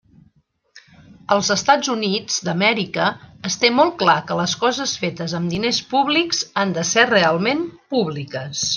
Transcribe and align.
Als 1.35 1.49
Estats 1.55 1.91
Units 1.95 2.39
d'Amèrica 2.47 3.05
es 3.51 3.59
té 3.65 3.71
molt 3.81 3.95
clar 4.01 4.17
que 4.31 4.39
les 4.43 4.57
coses 4.65 4.97
fetes 5.05 5.39
amb 5.41 5.57
diners 5.57 5.85
públics 5.95 6.45
han 6.63 6.77
de 6.81 6.91
ser 6.95 7.09
realment 7.17 7.67
públiques. 7.97 8.69